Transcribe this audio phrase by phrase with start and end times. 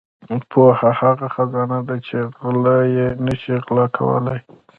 [0.51, 4.39] •پوهه هغه خزانه ده چې غله یې نشي غلا کولای.